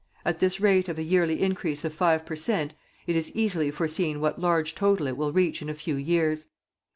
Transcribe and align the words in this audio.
At 0.25 0.39
this 0.39 0.59
rate 0.59 0.89
of 0.89 0.97
a 0.97 1.03
yearly 1.03 1.43
increase 1.43 1.85
of 1.85 1.93
five 1.93 2.25
per 2.25 2.35
cent., 2.35 2.73
it 3.05 3.15
is 3.15 3.29
easily 3.35 3.69
foreseen 3.69 4.19
what 4.19 4.41
large 4.41 4.73
total 4.73 5.05
it 5.05 5.15
will 5.15 5.31
reach 5.31 5.61
in 5.61 5.69
a 5.69 5.75
few 5.75 5.95
years. 5.95 6.47